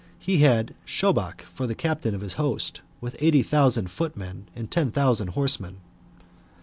[0.17, 4.89] He had Shobach for the captain of his host, with eighty thousand footmen, and ten
[4.89, 5.77] thousand horsemen.